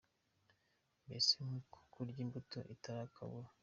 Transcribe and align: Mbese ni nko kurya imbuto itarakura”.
Mbese 1.03 1.35
ni 1.47 1.57
nko 1.63 1.79
kurya 1.91 2.19
imbuto 2.25 2.57
itarakura”. 2.73 3.49